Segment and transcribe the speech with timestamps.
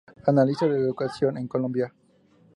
[0.25, 1.93] Analista de la educación en Colombia.